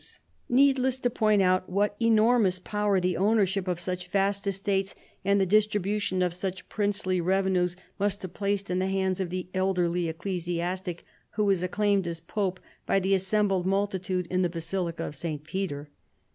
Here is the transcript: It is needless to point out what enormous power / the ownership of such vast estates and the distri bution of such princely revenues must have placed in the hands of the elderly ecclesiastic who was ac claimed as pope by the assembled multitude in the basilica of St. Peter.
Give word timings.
It 0.01 0.03
is 0.03 0.19
needless 0.49 0.97
to 0.97 1.11
point 1.11 1.43
out 1.43 1.69
what 1.69 1.95
enormous 1.99 2.57
power 2.57 2.99
/ 2.99 2.99
the 2.99 3.15
ownership 3.17 3.67
of 3.67 3.79
such 3.79 4.07
vast 4.07 4.47
estates 4.47 4.95
and 5.23 5.39
the 5.39 5.45
distri 5.45 5.79
bution 5.79 6.25
of 6.25 6.33
such 6.33 6.67
princely 6.69 7.21
revenues 7.21 7.75
must 7.99 8.23
have 8.23 8.33
placed 8.33 8.71
in 8.71 8.79
the 8.79 8.87
hands 8.87 9.19
of 9.19 9.29
the 9.29 9.47
elderly 9.53 10.09
ecclesiastic 10.09 11.05
who 11.35 11.45
was 11.45 11.61
ac 11.63 11.69
claimed 11.69 12.07
as 12.07 12.19
pope 12.19 12.59
by 12.87 12.99
the 12.99 13.13
assembled 13.13 13.67
multitude 13.67 14.25
in 14.31 14.41
the 14.41 14.49
basilica 14.49 15.05
of 15.05 15.15
St. 15.15 15.43
Peter. 15.43 15.91